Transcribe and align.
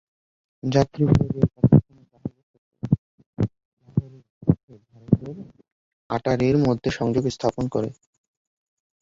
এ 0.63 0.69
যাত্রীবাহী 0.71 1.25
রেল 1.27 1.47
পাকিস্তানের 1.55 2.07
লাহোরের 2.13 2.45
সাথে 4.37 4.73
ভারতের 4.89 5.37
আটারীর 6.09 6.57
মধ্যে 6.65 6.89
সংযোগ 6.99 7.23
স্থাপন 7.35 7.65
করে। 7.75 7.89